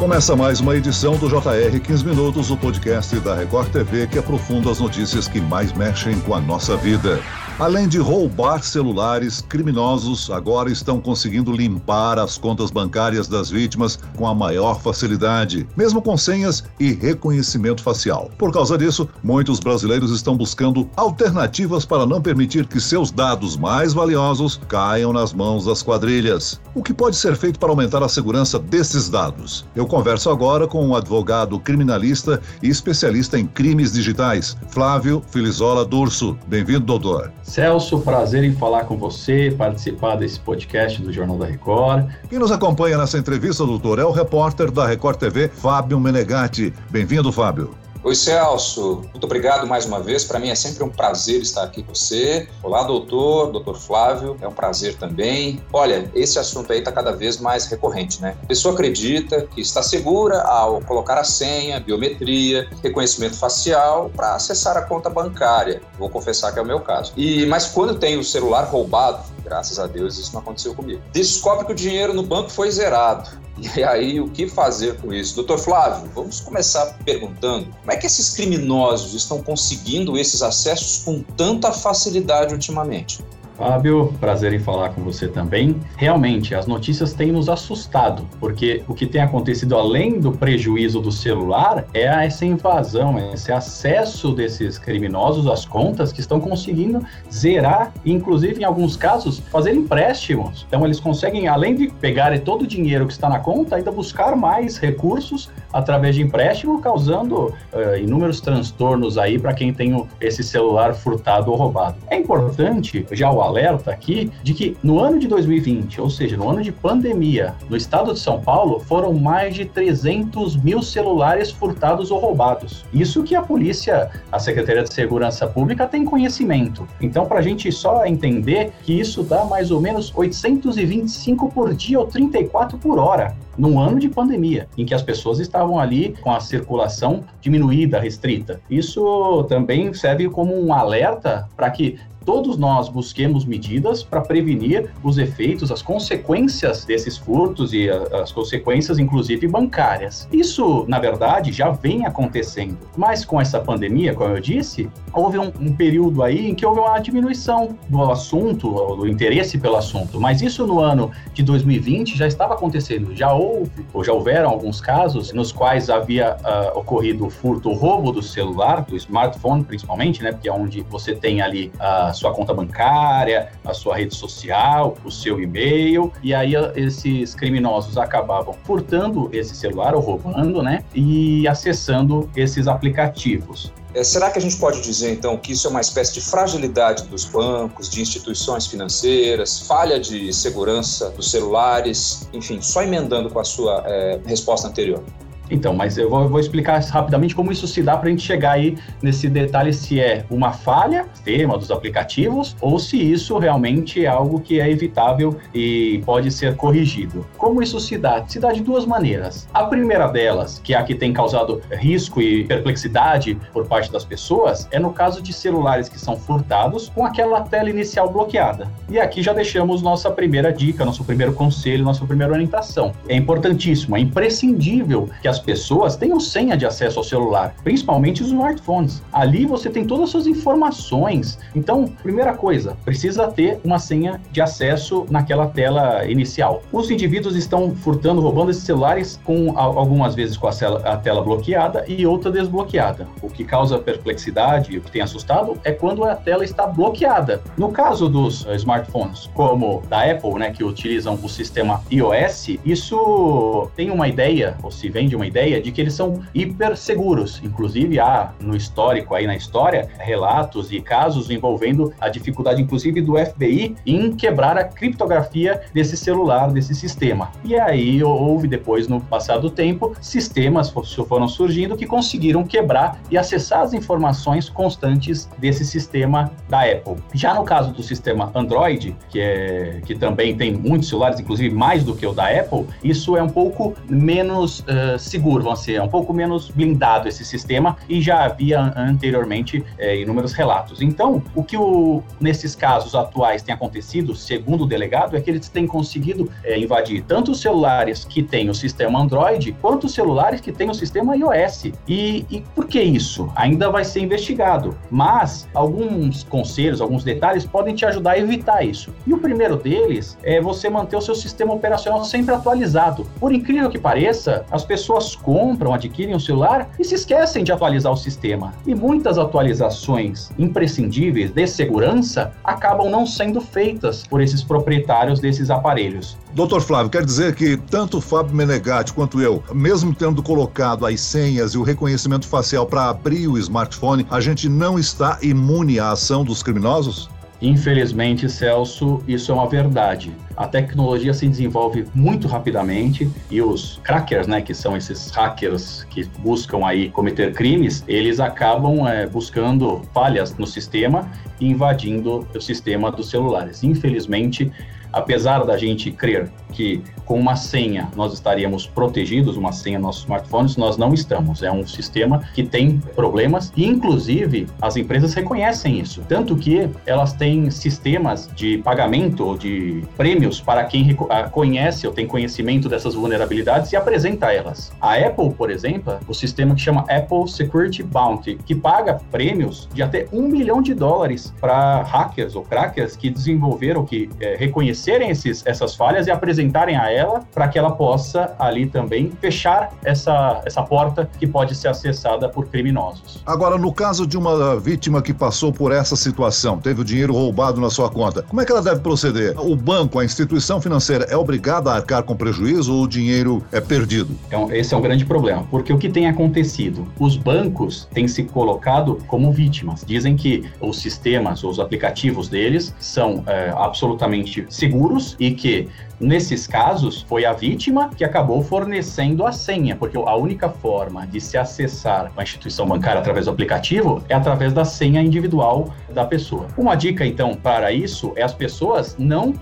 [0.00, 4.70] Começa mais uma edição do JR 15 Minutos, o podcast da Record TV que aprofunda
[4.70, 7.20] as notícias que mais mexem com a nossa vida.
[7.58, 14.26] Além de roubar celulares, criminosos agora estão conseguindo limpar as contas bancárias das vítimas com
[14.26, 18.30] a maior facilidade, mesmo com senhas e reconhecimento facial.
[18.38, 23.92] Por causa disso, muitos brasileiros estão buscando alternativas para não permitir que seus dados mais
[23.92, 26.58] valiosos caiam nas mãos das quadrilhas.
[26.74, 29.66] O que pode ser feito para aumentar a segurança desses dados?
[29.76, 36.38] Eu converso agora com um advogado criminalista e especialista em crimes digitais, Flávio Filizola Durso.
[36.46, 37.32] Bem-vindo, doutor.
[37.42, 42.08] Celso, prazer em falar com você, participar desse podcast do Jornal da Record.
[42.28, 46.72] Quem nos acompanha nessa entrevista, doutor, é o repórter da Record TV, Fábio Menegatti.
[46.90, 47.74] Bem-vindo, Fábio.
[48.02, 49.02] Oi, Celso.
[49.10, 50.24] Muito obrigado mais uma vez.
[50.24, 52.48] Para mim é sempre um prazer estar aqui com você.
[52.62, 54.38] Olá, doutor, doutor Flávio.
[54.40, 55.62] É um prazer também.
[55.70, 58.34] Olha, esse assunto aí está cada vez mais recorrente, né?
[58.42, 64.78] A pessoa acredita que está segura ao colocar a senha, biometria, reconhecimento facial para acessar
[64.78, 65.82] a conta bancária.
[65.98, 67.12] Vou confessar que é o meu caso.
[67.18, 71.02] E mas quando tem o celular roubado, graças a Deus isso não aconteceu comigo.
[71.12, 73.28] Descobre que o dinheiro no banco foi zerado.
[73.76, 75.34] E aí, o que fazer com isso?
[75.34, 81.22] Doutor Flávio, vamos começar perguntando como é que esses criminosos estão conseguindo esses acessos com
[81.22, 83.22] tanta facilidade ultimamente?
[83.60, 85.76] Fábio, prazer em falar com você também.
[85.98, 91.12] Realmente, as notícias têm nos assustado, porque o que tem acontecido além do prejuízo do
[91.12, 98.62] celular é essa invasão, esse acesso desses criminosos às contas que estão conseguindo zerar, inclusive
[98.62, 100.64] em alguns casos fazer empréstimos.
[100.66, 104.34] Então eles conseguem, além de pegar todo o dinheiro que está na conta, ainda buscar
[104.36, 110.94] mais recursos através de empréstimo, causando uh, inúmeros transtornos aí para quem tem esse celular
[110.94, 111.96] furtado ou roubado.
[112.08, 116.48] É importante já o alerta aqui de que no ano de 2020, ou seja, no
[116.48, 122.10] ano de pandemia, no estado de São Paulo, foram mais de 300 mil celulares furtados
[122.10, 122.84] ou roubados.
[122.92, 126.86] Isso que a polícia, a Secretaria de Segurança Pública tem conhecimento.
[127.00, 131.98] Então, para a gente só entender que isso dá mais ou menos 825 por dia
[131.98, 136.32] ou 34 por hora num ano de pandemia, em que as pessoas estavam ali com
[136.32, 138.60] a circulação diminuída, restrita.
[138.70, 141.98] Isso também serve como um alerta para que
[142.30, 149.00] todos nós busquemos medidas para prevenir os efeitos, as consequências desses furtos e as consequências,
[149.00, 150.28] inclusive bancárias.
[150.32, 155.50] Isso, na verdade, já vem acontecendo, mas com essa pandemia, como eu disse, houve um,
[155.60, 160.40] um período aí em que houve uma diminuição do assunto, do interesse pelo assunto, mas
[160.40, 165.32] isso no ano de 2020 já estava acontecendo, já houve, ou já houveram alguns casos
[165.32, 170.52] nos quais havia uh, ocorrido furto, roubo do celular, do smartphone principalmente, né, porque é
[170.52, 176.12] onde você tem ali a sua conta bancária, a sua rede social, o seu e-mail,
[176.22, 183.72] e aí esses criminosos acabavam furtando esse celular ou roubando, né, e acessando esses aplicativos.
[183.92, 187.04] É, será que a gente pode dizer, então, que isso é uma espécie de fragilidade
[187.08, 193.44] dos bancos, de instituições financeiras, falha de segurança dos celulares, enfim, só emendando com a
[193.44, 195.02] sua é, resposta anterior?
[195.50, 198.52] Então, mas eu vou, vou explicar rapidamente como isso se dá para a gente chegar
[198.52, 204.08] aí nesse detalhe se é uma falha tema dos aplicativos ou se isso realmente é
[204.08, 207.26] algo que é evitável e pode ser corrigido.
[207.36, 208.24] Como isso se dá?
[208.26, 209.48] Se dá de duas maneiras.
[209.52, 214.04] A primeira delas, que é a que tem causado risco e perplexidade por parte das
[214.04, 218.68] pessoas, é no caso de celulares que são furtados com aquela tela inicial bloqueada.
[218.88, 222.92] E aqui já deixamos nossa primeira dica, nosso primeiro conselho, nossa primeira orientação.
[223.08, 228.28] É importantíssimo, é imprescindível que as pessoas tenham senha de acesso ao celular, principalmente os
[228.28, 229.02] smartphones.
[229.12, 231.38] Ali você tem todas as suas informações.
[231.54, 236.62] Então, primeira coisa, precisa ter uma senha de acesso naquela tela inicial.
[236.72, 241.22] Os indivíduos estão furtando, roubando esses celulares com algumas vezes com a tela, a tela
[241.22, 243.08] bloqueada e outra desbloqueada.
[243.22, 247.42] O que causa perplexidade e o que tem assustado é quando a tela está bloqueada.
[247.56, 253.68] No caso dos uh, smartphones, como da Apple, né, que utilizam o sistema iOS, isso
[253.76, 257.40] tem uma ideia, ou se vende uma ideia de que eles são hiper seguros.
[257.42, 263.16] Inclusive, há no histórico, aí na história, relatos e casos envolvendo a dificuldade, inclusive, do
[263.16, 267.30] FBI em quebrar a criptografia desse celular, desse sistema.
[267.44, 270.70] E aí houve depois, no passado tempo, sistemas
[271.08, 276.96] foram surgindo que conseguiram quebrar e acessar as informações constantes desse sistema da Apple.
[277.14, 281.84] Já no caso do sistema Android, que, é, que também tem muitos celulares, inclusive mais
[281.84, 285.88] do que o da Apple, isso é um pouco menos uh, seguro, vamos é um
[285.88, 290.80] pouco menos blindado esse sistema e já havia anteriormente é, inúmeros relatos.
[290.80, 295.48] Então, o que o, nesses casos atuais tem acontecido, segundo o delegado, é que eles
[295.48, 300.40] têm conseguido é, invadir tanto os celulares que têm o sistema Android, quanto os celulares
[300.40, 301.72] que têm o sistema iOS.
[301.86, 303.30] E, e por que isso?
[303.34, 304.76] Ainda vai ser investigado.
[304.90, 308.92] Mas alguns conselhos, alguns detalhes podem te ajudar a evitar isso.
[309.06, 313.06] E o primeiro deles é você manter o seu sistema operacional sempre atualizado.
[313.18, 317.92] Por incrível que pareça, as pessoas compram, adquirem o celular e se esquecem de atualizar
[317.92, 318.52] o sistema.
[318.66, 326.16] E muitas atualizações imprescindíveis de segurança acabam não sendo feitas por esses proprietários desses aparelhos.
[326.34, 331.00] Doutor Flávio, quer dizer que tanto o Fábio Menegatti quanto eu, mesmo tendo colocado as
[331.00, 335.90] senhas e o reconhecimento facial para abrir o smartphone, a gente não está imune à
[335.90, 337.10] ação dos criminosos?
[337.42, 340.14] Infelizmente, Celso, isso é uma verdade.
[340.40, 346.04] A tecnologia se desenvolve muito rapidamente e os crackers, né, que são esses hackers que
[346.20, 351.06] buscam aí cometer crimes, eles acabam é, buscando falhas no sistema
[351.38, 353.62] e invadindo o sistema dos celulares.
[353.62, 354.50] Infelizmente,
[354.92, 360.02] apesar da gente crer que com uma senha nós estaríamos protegidos, uma senha nos nossos
[360.02, 361.42] smartphones, nós não estamos.
[361.42, 366.02] É um sistema que tem problemas e, inclusive, as empresas reconhecem isso.
[366.08, 370.94] Tanto que elas têm sistemas de pagamento ou de prêmios para quem
[371.30, 374.70] conhece ou tem conhecimento dessas vulnerabilidades e apresenta elas.
[374.80, 379.82] A Apple, por exemplo, o sistema que chama Apple Security Bounty, que paga prêmios de
[379.82, 385.44] até um milhão de dólares para hackers ou crackers que desenvolveram, que é, reconhecerem esses,
[385.46, 390.62] essas falhas e apresentarem a ela para que ela possa ali também fechar essa, essa
[390.62, 393.22] porta que pode ser acessada por criminosos.
[393.24, 397.60] Agora, no caso de uma vítima que passou por essa situação, teve o dinheiro roubado
[397.60, 399.38] na sua conta, como é que ela deve proceder?
[399.38, 400.19] O banco, a instituição
[400.60, 404.16] financeira é obrigada a arcar com prejuízo ou o dinheiro é perdido?
[404.26, 406.86] Então, esse é um grande problema, porque o que tem acontecido?
[406.98, 409.84] Os bancos têm se colocado como vítimas.
[409.86, 415.68] Dizem que os sistemas, os aplicativos deles são é, absolutamente seguros e que
[416.00, 421.20] Nesses casos, foi a vítima que acabou fornecendo a senha, porque a única forma de
[421.20, 426.46] se acessar uma instituição bancária através do aplicativo é através da senha individual da pessoa.
[426.56, 429.34] Uma dica, então, para isso é as pessoas não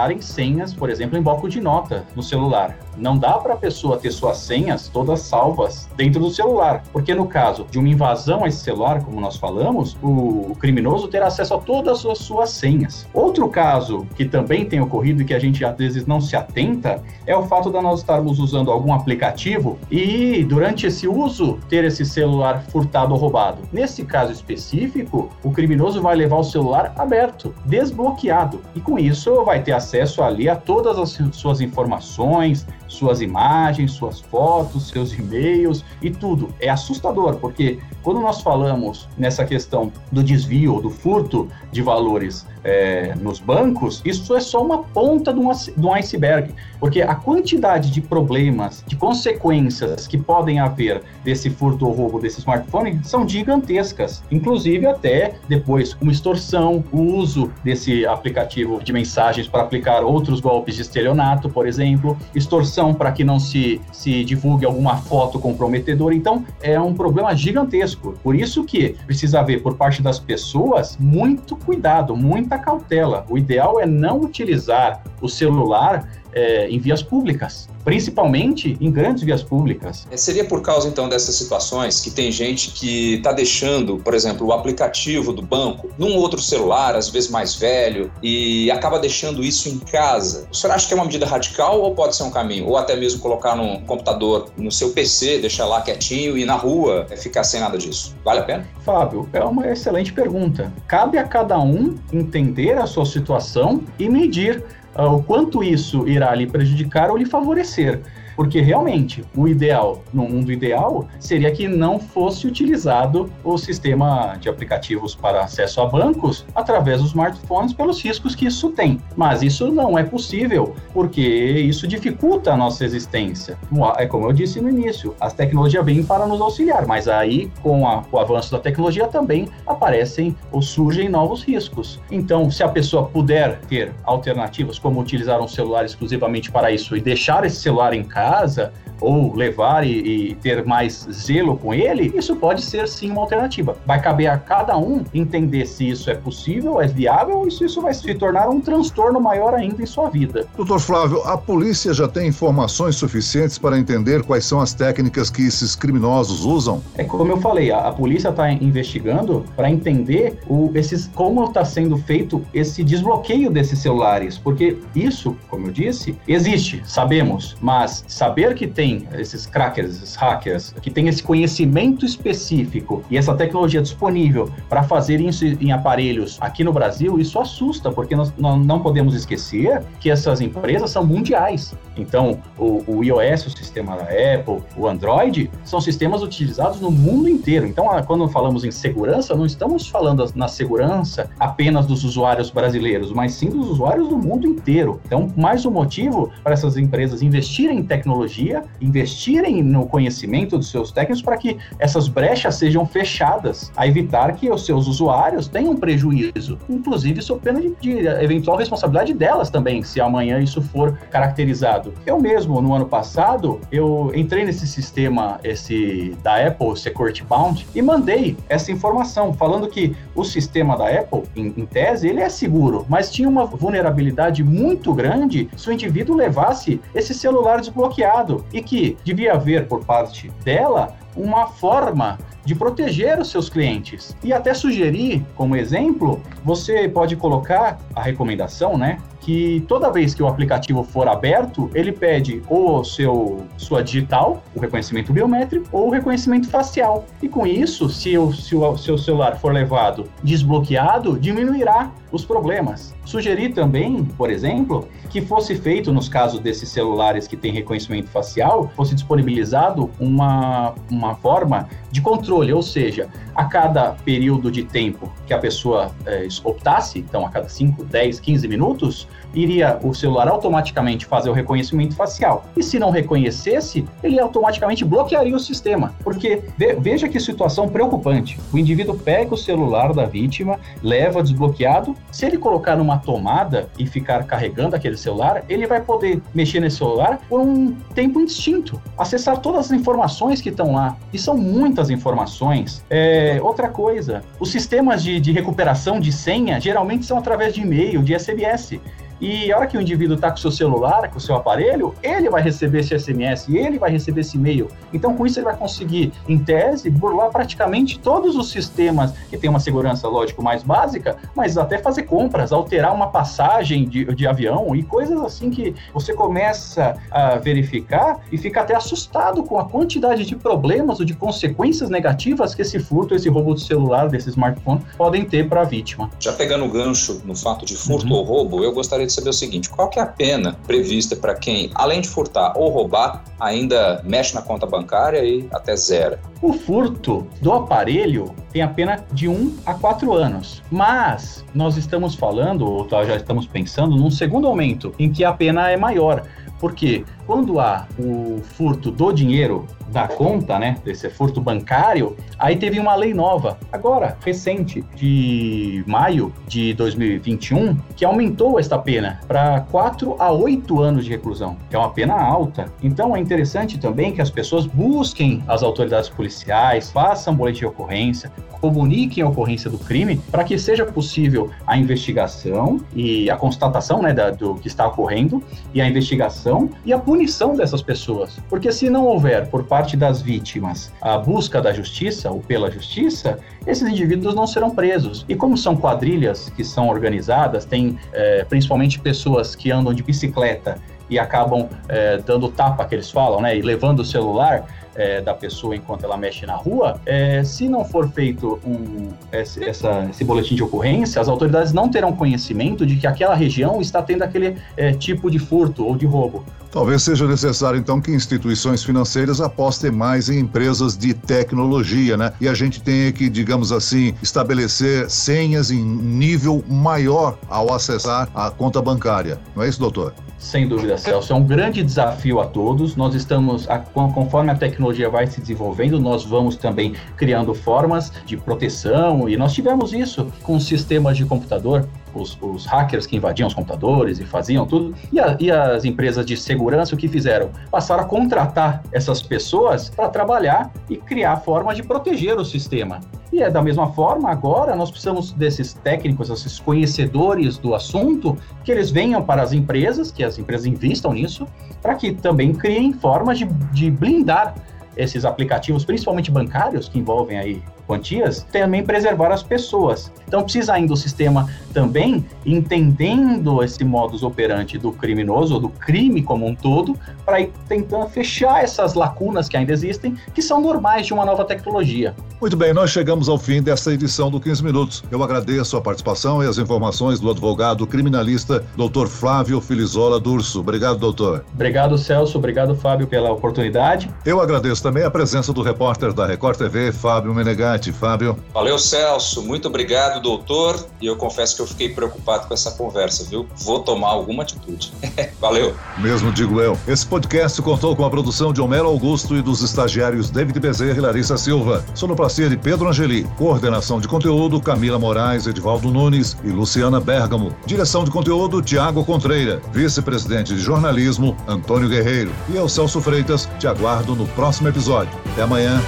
[0.00, 2.76] armazenarem senhas, por exemplo, em bloco de nota no celular.
[2.96, 7.26] Não dá para a pessoa ter suas senhas todas salvas dentro do celular, porque no
[7.26, 11.58] caso de uma invasão a esse celular, como nós falamos, o criminoso terá acesso a
[11.58, 13.06] todas as suas senhas.
[13.12, 17.02] Outro caso que também tem ocorrido e que a gente às vezes não se atenta
[17.26, 22.04] é o fato de nós estarmos usando algum aplicativo e durante esse uso ter esse
[22.04, 23.62] celular furtado ou roubado.
[23.72, 29.62] Nesse caso específico, o criminoso vai levar o celular aberto, desbloqueado, e com isso vai
[29.62, 36.10] ter acesso ali a todas as suas informações, suas imagens, suas fotos, seus e-mails e
[36.10, 36.52] tudo.
[36.60, 43.14] É assustador, porque quando nós falamos nessa questão do desvio do furto de valores é,
[43.20, 47.90] nos bancos, isso é só uma ponta de um, de um iceberg, porque a quantidade
[47.90, 54.22] de problemas, de consequências que podem haver desse furto ou roubo desse smartphone são gigantescas,
[54.30, 60.74] inclusive até depois uma extorsão, o uso desse aplicativo de mensagens para aplicar outros golpes
[60.74, 66.14] de estelionato, por exemplo, extorsão para que não se, se divulgue alguma foto comprometedora.
[66.14, 68.14] Então, é um problema gigantesco.
[68.22, 73.24] Por isso que precisa haver por parte das pessoas muito cuidado, muito muita cautela.
[73.28, 79.42] O ideal é não utilizar o celular é, em vias públicas principalmente em grandes vias
[79.42, 80.06] públicas.
[80.10, 84.46] É, seria por causa então dessas situações que tem gente que está deixando, por exemplo,
[84.46, 89.68] o aplicativo do banco num outro celular, às vezes mais velho, e acaba deixando isso
[89.68, 90.46] em casa.
[90.50, 92.66] O senhor acha que é uma medida radical ou pode ser um caminho?
[92.66, 97.06] Ou até mesmo colocar no computador, no seu PC, deixar lá quietinho e na rua
[97.10, 98.14] é, ficar sem nada disso?
[98.24, 98.66] Vale a pena?
[98.84, 100.72] Fábio, é uma excelente pergunta.
[100.86, 104.62] Cabe a cada um entender a sua situação e medir
[104.96, 108.00] uh, o quanto isso irá lhe prejudicar ou lhe favorecer.
[108.40, 114.48] Porque realmente o ideal, no mundo ideal, seria que não fosse utilizado o sistema de
[114.48, 118.98] aplicativos para acesso a bancos através dos smartphones pelos riscos que isso tem.
[119.14, 123.58] Mas isso não é possível, porque isso dificulta a nossa existência.
[123.98, 127.86] É como eu disse no início, as tecnologias vêm para nos auxiliar, mas aí com
[127.86, 132.00] a, o avanço da tecnologia também aparecem ou surgem novos riscos.
[132.10, 137.02] Então, se a pessoa puder ter alternativas como utilizar um celular exclusivamente para isso e
[137.02, 142.12] deixar esse celular em casa casa, ou levar e, e ter mais zelo com ele,
[142.14, 143.76] isso pode ser sim uma alternativa.
[143.86, 147.80] Vai caber a cada um entender se isso é possível, é viável, ou se isso
[147.80, 150.46] vai se tornar um transtorno maior ainda em sua vida.
[150.56, 155.46] Doutor Flávio, a polícia já tem informações suficientes para entender quais são as técnicas que
[155.46, 156.82] esses criminosos usam?
[156.96, 161.64] É como eu falei, a, a polícia está investigando para entender o, esses, como está
[161.64, 168.54] sendo feito esse desbloqueio desses celulares, porque isso, como eu disse, existe, sabemos, mas saber
[168.54, 174.50] que tem esses crackers, esses hackers, que tem esse conhecimento específico e essa tecnologia disponível
[174.68, 179.82] para fazer isso em aparelhos aqui no Brasil, isso assusta, porque nós, não podemos esquecer
[179.98, 181.74] que essas empresas são mundiais.
[181.96, 187.28] Então, o, o iOS, o sistema da Apple, o Android, são sistemas utilizados no mundo
[187.28, 187.66] inteiro.
[187.66, 193.32] Então, quando falamos em segurança, não estamos falando na segurança apenas dos usuários brasileiros, mas
[193.34, 195.00] sim dos usuários do mundo inteiro.
[195.04, 200.92] Então, mais um motivo para essas empresas investirem em tecnologia, investirem no conhecimento dos seus
[200.92, 206.58] técnicos para que essas brechas sejam fechadas, a evitar que os seus usuários tenham prejuízo,
[206.68, 211.92] inclusive sob pena de, de eventual responsabilidade delas também, se amanhã isso for caracterizado.
[212.06, 217.82] Eu mesmo, no ano passado, eu entrei nesse sistema, esse da Apple, Security Bound, e
[217.82, 222.84] mandei essa informação, falando que o sistema da Apple, em, em tese, ele é seguro,
[222.88, 228.96] mas tinha uma vulnerabilidade muito grande se o indivíduo levasse esse celular desbloqueado e que
[229.04, 234.16] devia haver por parte dela uma forma de proteger os seus clientes.
[234.22, 238.98] E até sugerir, como exemplo, você pode colocar a recomendação, né?
[239.20, 244.60] Que toda vez que o aplicativo for aberto, ele pede ou seu sua digital, o
[244.60, 247.04] reconhecimento biométrico, ou o reconhecimento facial.
[247.22, 252.94] E com isso, se o, se o seu celular for levado desbloqueado, diminuirá os problemas.
[253.04, 258.70] Sugeri também, por exemplo, que fosse feito, nos casos desses celulares que têm reconhecimento facial,
[258.74, 265.34] fosse disponibilizado uma, uma forma de controle, ou seja, a cada período de tempo que
[265.34, 271.06] a pessoa é, optasse, então a cada 5, 10, 15 minutos, iria o celular automaticamente
[271.06, 272.46] fazer o reconhecimento facial.
[272.56, 275.94] E se não reconhecesse, ele automaticamente bloquearia o sistema.
[276.02, 276.42] Porque
[276.80, 278.40] veja que situação preocupante.
[278.52, 281.94] O indivíduo pega o celular da vítima, leva desbloqueado.
[282.10, 286.78] Se ele colocar numa tomada e ficar carregando aquele celular, ele vai poder mexer nesse
[286.78, 290.96] celular por um tempo indistinto, acessar todas as informações que estão lá.
[291.12, 292.84] E são muitas informações.
[292.90, 298.02] É, outra coisa, os sistemas de, de recuperação de senha geralmente são através de e-mail,
[298.02, 298.80] de SMS.
[299.20, 301.94] E a hora que o indivíduo está com o seu celular, com o seu aparelho,
[302.02, 304.68] ele vai receber esse SMS, ele vai receber esse e-mail.
[304.92, 309.50] Então, com isso, ele vai conseguir, em tese, burlar praticamente todos os sistemas que tem
[309.50, 314.74] uma segurança, lógico, mais básica, mas até fazer compras, alterar uma passagem de, de avião
[314.74, 320.24] e coisas assim que você começa a verificar e fica até assustado com a quantidade
[320.24, 324.80] de problemas ou de consequências negativas que esse furto, esse roubo de celular, desse smartphone,
[324.96, 326.10] podem ter para a vítima.
[326.18, 328.14] Já pegando o gancho no fato de furto uhum.
[328.14, 331.34] ou roubo, eu gostaria de saber o seguinte: qual que é a pena prevista para
[331.34, 336.18] quem, além de furtar ou roubar, ainda mexe na conta bancária e até zero?
[336.40, 340.62] O furto do aparelho tem a pena de 1 a 4 anos.
[340.70, 345.70] Mas nós estamos falando, ou já estamos pensando, num segundo aumento, em que a pena
[345.70, 346.22] é maior.
[346.60, 352.78] Porque quando há o furto do dinheiro da conta, né, desse furto bancário, aí teve
[352.78, 360.16] uma lei nova, agora, recente, de maio de 2021, que aumentou esta pena para 4
[360.18, 362.66] a 8 anos de reclusão, que é uma pena alta.
[362.82, 368.30] Então é interessante também que as pessoas busquem as autoridades policiais, façam boletim de ocorrência,
[368.60, 374.12] comuniquem a ocorrência do crime para que seja possível a investigação e a constatação né,
[374.12, 378.38] da, do que está ocorrendo e a investigação e a punição dessas pessoas.
[378.48, 383.38] Porque se não houver por parte das vítimas a busca da justiça ou pela justiça,
[383.66, 385.24] esses indivíduos não serão presos.
[385.28, 390.78] E como são quadrilhas que são organizadas, tem é, principalmente pessoas que andam de bicicleta
[391.08, 395.34] e acabam é, dando tapa, que eles falam, né, e levando o celular, é, da
[395.34, 400.24] pessoa enquanto ela mexe na rua, é, se não for feito um, esse, essa, esse
[400.24, 404.56] boletim de ocorrência, as autoridades não terão conhecimento de que aquela região está tendo aquele
[404.76, 406.44] é, tipo de furto ou de roubo.
[406.70, 412.32] Talvez seja necessário, então, que instituições financeiras apostem mais em empresas de tecnologia, né?
[412.40, 418.50] E a gente tenha que, digamos assim, estabelecer senhas em nível maior ao acessar a
[418.50, 419.40] conta bancária.
[419.56, 420.14] Não é isso, doutor?
[420.38, 421.32] Sem dúvida, Celso.
[421.32, 422.96] É um grande desafio a todos.
[422.96, 424.79] Nós estamos, conforme a tecnologia
[425.10, 430.58] vai se desenvolvendo, nós vamos também criando formas de proteção e nós tivemos isso com
[430.58, 434.94] sistemas de computador os, os hackers que invadiam os computadores e faziam tudo.
[435.12, 437.50] E, a, e as empresas de segurança, o que fizeram?
[437.70, 443.00] Passaram a contratar essas pessoas para trabalhar e criar formas de proteger o sistema.
[443.32, 448.72] E é da mesma forma, agora nós precisamos desses técnicos, esses conhecedores do assunto, que
[448.72, 451.46] eles venham para as empresas, que as empresas investam nisso,
[451.80, 454.54] para que também criem formas de, de blindar
[454.96, 460.12] esses aplicativos, principalmente bancários, que envolvem aí quantias, também preservar as pessoas.
[460.28, 466.22] Então precisa ainda o sistema também entendendo esse modus operandi do criminoso, ou do crime
[466.22, 471.06] como um todo, para ir tentando fechar essas lacunas que ainda existem, que são normais
[471.06, 472.14] de uma nova tecnologia.
[472.40, 475.04] Muito bem, nós chegamos ao fim desta edição do 15 Minutos.
[475.10, 479.06] Eu agradeço a participação e as informações do advogado criminalista Dr.
[479.08, 480.60] Flávio Filizola Durso.
[480.60, 481.44] Obrigado, doutor.
[481.52, 482.38] Obrigado, Celso.
[482.38, 484.10] Obrigado, Fábio, pela oportunidade.
[484.24, 487.79] Eu agradeço também a presença do repórter da Record TV, Fábio Menegatti.
[487.92, 488.36] Fábio.
[488.52, 489.42] Valeu, Celso.
[489.42, 490.86] Muito obrigado, doutor.
[491.00, 493.46] E eu confesso que eu fiquei preocupado com essa conversa, viu?
[493.56, 494.92] Vou tomar alguma atitude.
[495.40, 495.74] Valeu.
[495.98, 496.78] Mesmo digo eu.
[496.86, 501.00] Esse podcast contou com a produção de Homero Augusto e dos estagiários David Bezerra e
[501.00, 501.84] Larissa Silva.
[501.94, 503.24] Sonoplastia de Pedro Angeli.
[503.38, 507.54] Coordenação de conteúdo, Camila Moraes, Edivaldo Nunes e Luciana Bergamo.
[507.64, 509.62] Direção de conteúdo, Tiago Contreira.
[509.72, 512.32] Vice-presidente de jornalismo, Antônio Guerreiro.
[512.48, 515.12] E eu, Celso Freitas, te aguardo no próximo episódio.
[515.32, 515.80] Até amanhã.